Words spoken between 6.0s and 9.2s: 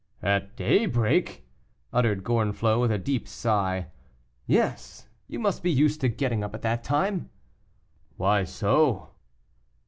to getting up at that time." "Why so?"